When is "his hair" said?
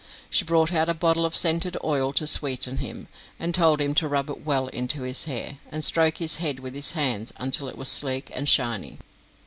5.03-5.59